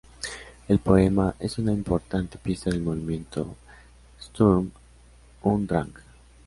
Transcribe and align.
El 0.67 0.79
poema 0.79 1.35
es 1.37 1.59
una 1.59 1.71
importante 1.71 2.39
pieza 2.39 2.71
del 2.71 2.81
movimiento 2.81 3.55
"Sturm 4.19 4.71
und 5.43 5.69
Drang". 5.69 5.93